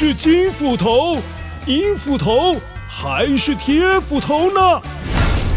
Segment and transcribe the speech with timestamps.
[0.00, 1.18] 是金斧头、
[1.66, 2.54] 银斧头
[2.88, 4.80] 还是铁斧头呢？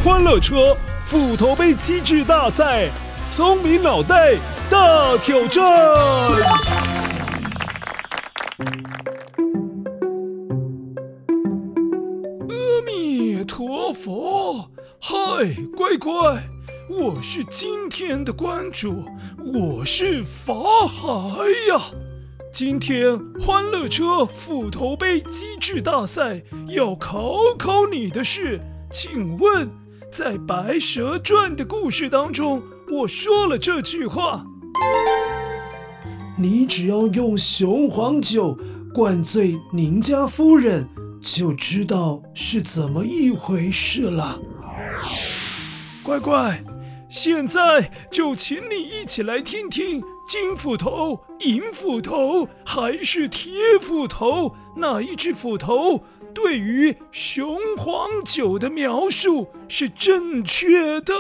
[0.03, 0.75] 欢乐车
[1.05, 2.89] 斧头杯机制大赛，
[3.27, 4.33] 聪明脑袋
[4.67, 5.63] 大挑战。
[12.49, 15.15] 阿弥陀佛，嗨，
[15.77, 16.41] 乖乖，
[16.89, 19.03] 我是今天的关主，
[19.53, 20.55] 我是法
[20.87, 21.79] 海呀。
[22.53, 28.59] 今天欢乐车斧头杯机智大赛要考考你的是，
[28.91, 29.69] 请问
[30.11, 32.61] 在《白蛇传》的故事当中，
[32.91, 34.45] 我说了这句话：
[36.37, 38.57] 你只要用雄黄酒
[38.93, 40.85] 灌醉宁家夫人，
[41.21, 44.37] 就知道是怎么一回事了。
[46.03, 46.61] 乖乖，
[47.09, 50.03] 现在就请你一起来听听。
[50.31, 54.55] 金斧头、银斧头还是铁斧头？
[54.77, 61.13] 哪一只斧头对于雄黄酒的描述是正确的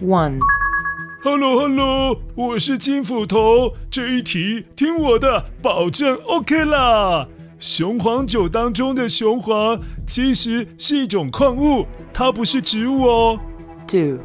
[0.00, 7.26] ？One，Hello，Hello，我是金斧头，这一题听我的，保证 OK 啦。
[7.58, 13.38] 雄黄酒当中的雄黄其实是一种矿物，它不是植物哦。
[13.86, 14.18] Two，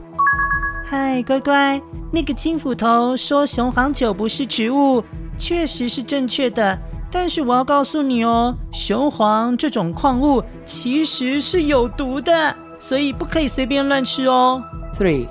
[0.89, 5.03] 嗨，乖乖，那个金斧头说雄黄酒不是植物，
[5.37, 6.77] 确实是正确的。
[7.11, 14.61] 但是我要告诉你哦，雄黄这种矿物其实是有毒的，所以不可以随便乱吃哦。
[14.99, 15.27] Three。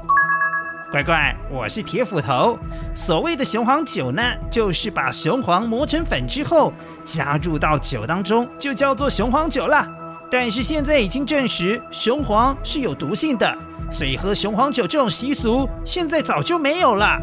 [0.91, 2.59] 乖乖，我是铁斧头。
[2.95, 6.73] 所谓的雄黄酒呢，就是把雄黄磨成粉之后，
[7.05, 9.87] 加入到酒当中，就叫做雄黄酒了。
[10.31, 13.55] 但是现在已经证实雄黄是有毒性的，
[13.93, 17.19] 所以喝雄黄酒这种习俗现在早就没有了。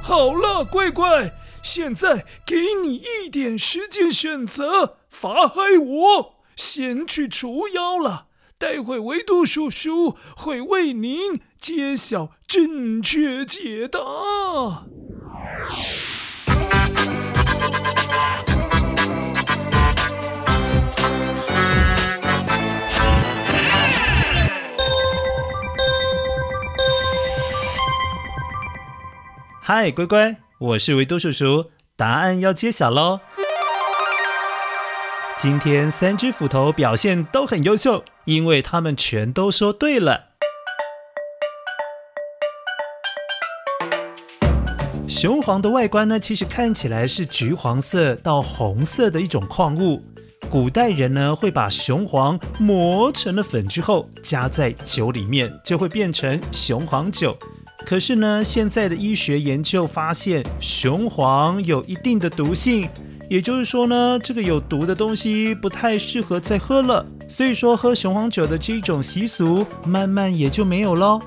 [0.00, 1.30] 好了，乖乖，
[1.62, 8.28] 现在给你一点时间选择，法海我先去除妖了。
[8.60, 13.98] 待会维多叔叔会为您揭晓正确解答。
[29.62, 33.20] 嗨，乖乖，我是维多叔叔，答案要揭晓喽。
[35.38, 40.28] 今天三只斧头表现都很优秀，因为他们全都说对了。
[45.08, 50.00] 雄黄的外观呢，其实看起来是橘黄色到红色的一种矿物。
[50.48, 57.36] 古代人呢，会把雄黄磨成了粉之后，加在酒里面，就会变成雄黄酒。
[57.84, 62.88] 可是呢，现在的医学研究发现，雄黄有一定的毒性。
[63.28, 71.20] 也就是说呢，这个有毒的东西不太适合再喝了，所以说喝雄黄酒的这种习俗慢慢也就没有喽。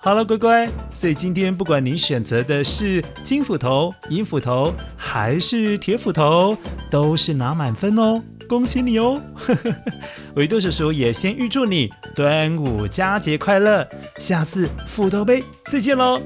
[0.00, 6.56] 好了，乖乖，所以今天不管你选择的是金斧头、银斧头还是铁斧头，
[6.88, 9.20] 都是拿满分哦，恭喜你哦！
[10.36, 13.86] 维多叔叔也先预祝你端午佳节快乐，
[14.16, 16.18] 下次斧头杯再见喽。